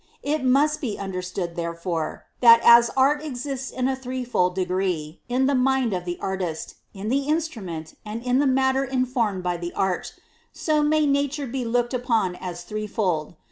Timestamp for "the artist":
6.05-6.73